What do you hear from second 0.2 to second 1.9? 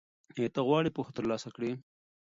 ایا ته غواړې پوهه ترلاسه کړې؟